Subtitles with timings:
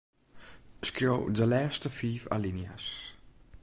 [0.87, 2.85] Skriuw de lêste fiif alinea's.